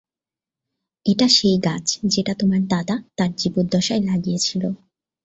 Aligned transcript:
এটা 1.05 1.27
সেই 1.29 1.57
গাছ 1.59 1.85
যেটা 2.05 2.33
তোমার 2.33 2.61
দাদা 2.67 2.95
তার 3.17 3.31
জীবদ্দশায় 3.35 4.03
লাগিয়েছিল! 4.05 4.63